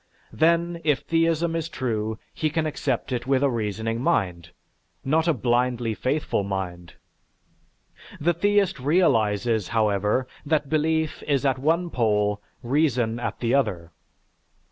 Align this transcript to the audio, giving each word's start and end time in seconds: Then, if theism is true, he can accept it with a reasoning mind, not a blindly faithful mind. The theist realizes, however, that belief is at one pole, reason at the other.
Then, 0.33 0.81
if 0.83 1.01
theism 1.01 1.55
is 1.55 1.69
true, 1.69 2.17
he 2.33 2.49
can 2.49 2.65
accept 2.65 3.11
it 3.11 3.27
with 3.27 3.43
a 3.43 3.51
reasoning 3.51 4.01
mind, 4.01 4.49
not 5.05 5.27
a 5.27 5.31
blindly 5.33 5.93
faithful 5.93 6.43
mind. 6.43 6.95
The 8.19 8.33
theist 8.33 8.79
realizes, 8.79 9.67
however, 9.67 10.27
that 10.43 10.69
belief 10.69 11.21
is 11.27 11.45
at 11.45 11.59
one 11.59 11.91
pole, 11.91 12.41
reason 12.63 13.19
at 13.19 13.41
the 13.41 13.53
other. 13.53 13.91